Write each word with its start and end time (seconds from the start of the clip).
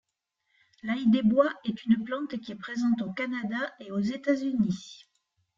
L'ail 0.81 1.11
des 1.11 1.21
bois 1.21 1.53
est 1.63 1.85
une 1.85 2.03
plante 2.03 2.41
qui 2.41 2.53
est 2.53 2.55
présente 2.55 3.03
au 3.03 3.11
Canada 3.11 3.71
et 3.79 3.91
aux 3.91 3.99
États-Unis. 3.99 5.05